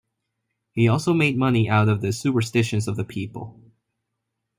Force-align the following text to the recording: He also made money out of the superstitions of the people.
He 0.71 0.87
also 0.87 1.13
made 1.13 1.37
money 1.37 1.69
out 1.69 1.87
of 1.87 2.01
the 2.01 2.11
superstitions 2.11 2.87
of 2.87 2.95
the 2.95 3.03
people. 3.05 3.61